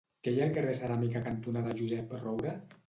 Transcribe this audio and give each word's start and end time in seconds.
Què 0.27 0.31
hi 0.35 0.39
ha 0.39 0.45
al 0.45 0.55
carrer 0.55 0.73
Ceràmica 0.79 1.23
cantonada 1.29 1.77
Josep 1.83 2.19
Roura? 2.27 2.59